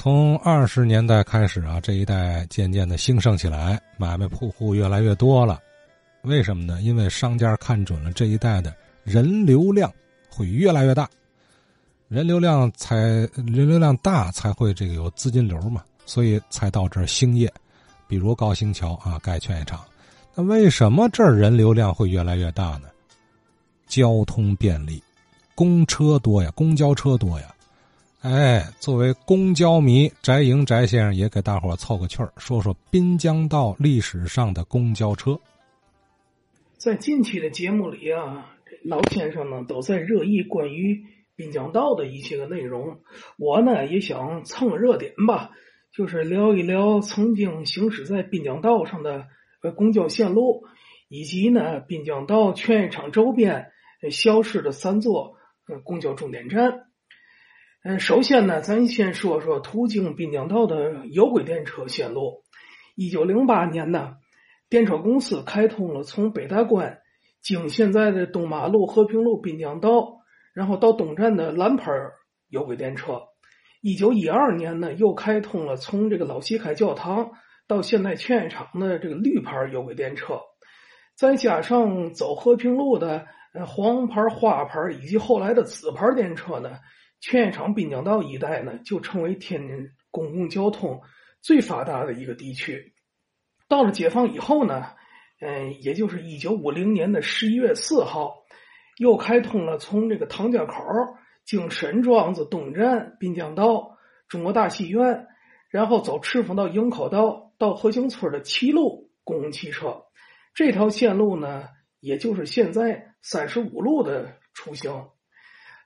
[0.00, 5.58] 从二十年代开始啊，这一带渐渐的兴盛起来，买卖铺户越来越多了。
[6.22, 6.80] 为什么呢？
[6.82, 8.72] 因为商家看准了这一带的
[9.02, 9.92] 人流量
[10.30, 11.10] 会越来越大，
[12.06, 12.96] 人流量才
[13.34, 17.52] 人流量大才会这个有资金流嘛，所以才到这儿兴业。
[18.06, 19.84] 比如高新桥啊，盖劝业场。
[20.32, 22.82] 那为什么这儿人流量会越来越大呢？
[23.88, 25.02] 交通便利，
[25.56, 27.52] 公车多呀，公交车多呀。
[28.22, 35.38] 哎，作为公交迷，翟营翟先生也给大伙凑个趣儿，说说滨江道历史上的公交车。
[36.76, 41.00] 在近期的节目里啊，老先生呢都在热议关于
[41.36, 42.98] 滨江道的一些个内容，
[43.38, 45.52] 我呢也想蹭个热点吧，
[45.92, 49.28] 就是聊一聊曾经行驶在滨江道上的
[49.62, 50.64] 呃公交线路，
[51.08, 53.70] 以及呢滨江道劝业场周边
[54.10, 55.36] 消失的三座
[55.68, 56.86] 呃公交终点站。
[57.82, 62.42] 嗯，首先呢，咱先说说途经滨江道的有轨电车线路。
[62.96, 64.16] 一九零八年呢。
[64.70, 66.98] 电车公司开通了从北大关
[67.40, 70.18] 经现在的东马路、和平路、滨江道，
[70.52, 71.90] 然后到东站的蓝牌
[72.50, 73.22] 有轨电车。
[73.80, 77.30] 一九一二年呢，又开通了从这个老西开教堂
[77.66, 80.38] 到现在劝业场的这个绿牌有轨电车。
[81.16, 83.26] 再加上走和平路的
[83.66, 86.72] 黄牌、花牌以及后来的紫牌电车呢，
[87.20, 91.00] 劝业场滨江道一带呢就成为天津公共交通
[91.40, 92.94] 最发达的一个地区。
[93.68, 94.86] 到了解放以后呢，
[95.40, 98.34] 嗯，也就是一九五零年的十一月四号，
[98.96, 100.82] 又开通了从这个唐家口
[101.44, 105.26] 经沈庄子东站、滨江道、中国大戏院，
[105.70, 110.04] 然后走赤峰道营口道到和兴村的七路公共汽车。
[110.54, 111.64] 这条线路呢，
[112.00, 115.08] 也就是现在三十五路的雏形。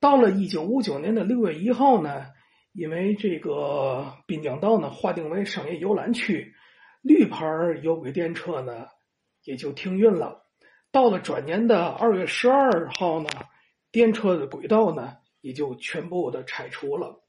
[0.00, 2.26] 到了一九五九年的六月一号呢，
[2.72, 6.54] 因为这个滨江道呢划定为商业游览区。
[7.02, 7.46] 绿牌
[7.82, 8.86] 有轨电车呢，
[9.44, 10.46] 也就停运了。
[10.90, 13.28] 到了转年的二月十二号呢，
[13.92, 17.22] 电车的轨道呢也就全部的拆除了。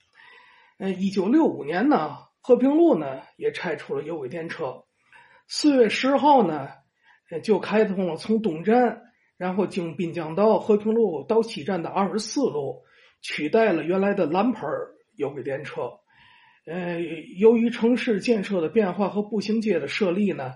[0.78, 4.84] 嗯，一九六五年呢，和平路呢也拆除了有轨电车。
[5.48, 6.70] 四月十号呢，
[7.44, 9.02] 就开通了从东站，
[9.38, 12.84] 然后经滨江道、和平路到西站的二十四路，
[13.22, 14.68] 取代了原来的蓝牌
[15.16, 15.92] 有轨电车。
[16.66, 17.00] 呃，
[17.38, 20.54] 由于城市建设的变化和步行街的设立呢，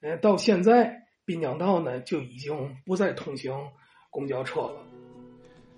[0.00, 3.52] 呃，到现在滨江道呢就已经不再通行
[4.10, 4.99] 公交车了。